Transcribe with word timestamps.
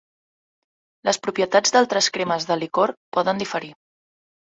Les 1.09 1.19
propietats 1.27 1.75
d'altres 1.75 2.07
cremes 2.15 2.47
de 2.53 2.57
licor 2.63 2.95
poden 3.19 3.43
diferir. 3.43 3.71